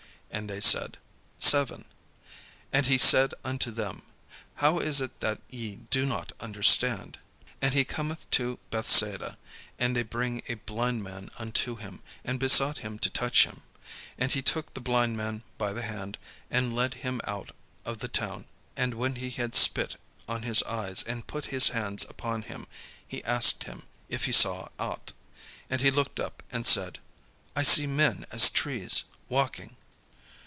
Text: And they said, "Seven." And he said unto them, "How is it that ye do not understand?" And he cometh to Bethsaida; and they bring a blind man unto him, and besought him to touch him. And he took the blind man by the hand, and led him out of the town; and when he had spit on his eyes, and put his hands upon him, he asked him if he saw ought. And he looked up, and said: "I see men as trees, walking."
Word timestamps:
And 0.33 0.49
they 0.49 0.61
said, 0.61 0.97
"Seven." 1.39 1.83
And 2.71 2.87
he 2.87 2.97
said 2.97 3.33
unto 3.43 3.69
them, 3.69 4.03
"How 4.55 4.79
is 4.79 5.01
it 5.01 5.19
that 5.19 5.41
ye 5.49 5.75
do 5.89 6.05
not 6.05 6.31
understand?" 6.39 7.19
And 7.61 7.73
he 7.73 7.83
cometh 7.83 8.31
to 8.31 8.57
Bethsaida; 8.69 9.37
and 9.77 9.93
they 9.93 10.03
bring 10.03 10.41
a 10.47 10.53
blind 10.53 11.03
man 11.03 11.31
unto 11.37 11.75
him, 11.75 12.01
and 12.23 12.39
besought 12.39 12.77
him 12.77 12.97
to 12.99 13.09
touch 13.09 13.43
him. 13.43 13.63
And 14.17 14.31
he 14.31 14.41
took 14.41 14.73
the 14.73 14.79
blind 14.79 15.17
man 15.17 15.43
by 15.57 15.73
the 15.73 15.81
hand, 15.81 16.17
and 16.49 16.73
led 16.73 16.93
him 16.93 17.19
out 17.27 17.51
of 17.83 17.99
the 17.99 18.07
town; 18.07 18.45
and 18.77 18.93
when 18.93 19.15
he 19.15 19.31
had 19.31 19.53
spit 19.53 19.97
on 20.29 20.43
his 20.43 20.63
eyes, 20.63 21.03
and 21.03 21.27
put 21.27 21.47
his 21.47 21.67
hands 21.67 22.05
upon 22.09 22.43
him, 22.43 22.67
he 23.05 23.21
asked 23.25 23.65
him 23.65 23.83
if 24.07 24.23
he 24.25 24.31
saw 24.31 24.69
ought. 24.79 25.11
And 25.69 25.81
he 25.81 25.91
looked 25.91 26.21
up, 26.21 26.41
and 26.53 26.65
said: 26.65 26.99
"I 27.53 27.63
see 27.63 27.85
men 27.85 28.25
as 28.31 28.49
trees, 28.49 29.03
walking." 29.27 29.75